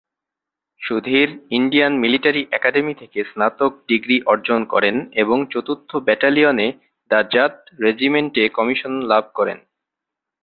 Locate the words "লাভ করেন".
9.01-9.57